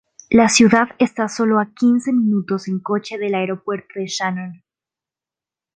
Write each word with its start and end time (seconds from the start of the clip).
La 0.31 0.49
ciudad 0.49 0.89
está 0.97 1.25
a 1.25 1.29
solo 1.29 1.63
quince 1.77 2.11
minutos 2.11 2.67
en 2.67 2.79
coche 2.79 3.19
del 3.19 3.35
Aeropuerto 3.35 3.99
de 3.99 4.07
Shannon. 4.07 4.63